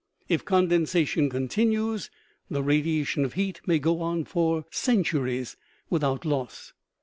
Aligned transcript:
If 0.27 0.43
condensation 0.43 1.29
continues, 1.29 2.09
the 2.49 2.63
radiation 2.63 3.23
of 3.23 3.33
heat 3.33 3.61
may 3.67 3.77
go 3.77 4.01
on 4.01 4.25
for 4.25 4.65
centuries 4.71 5.57
without 5.91 6.25
loss. 6.25 6.73